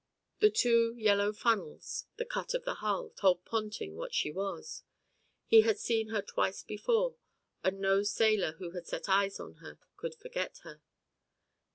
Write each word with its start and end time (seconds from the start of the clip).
The 0.39 0.49
two 0.49 0.95
yellow 0.95 1.31
funnels, 1.31 2.07
the 2.15 2.25
cut 2.25 2.55
of 2.55 2.65
the 2.65 2.73
hull, 2.81 3.11
told 3.11 3.45
Ponting 3.45 3.95
what 3.95 4.15
she 4.15 4.31
was. 4.31 4.81
He 5.45 5.61
had 5.61 5.77
seen 5.77 6.07
her 6.09 6.23
twice 6.23 6.63
before 6.63 7.17
and 7.63 7.79
no 7.79 8.01
sailor 8.01 8.53
who 8.53 8.71
had 8.71 8.77
once 8.77 8.89
set 8.89 9.07
eyes 9.07 9.39
on 9.39 9.57
her 9.57 9.77
could 9.97 10.15
forget 10.15 10.57
her. 10.63 10.81